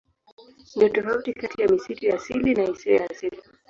[0.75, 3.41] Ndiyo tofauti kati ya misitu ya asili na isiyo ya asili.